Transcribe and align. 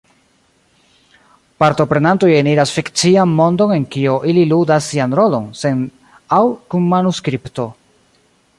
Partoprenantoj 1.63 2.29
eniras 2.37 2.71
fikcian 2.77 3.35
mondon 3.41 3.73
en 3.75 3.85
kio 3.97 4.15
ili 4.33 4.47
ludas 4.55 4.89
sian 4.95 5.13
rolon, 5.21 5.45
sen 5.61 5.85
aŭ 6.39 6.43
kun 6.73 6.89
manuskripto. 6.95 7.69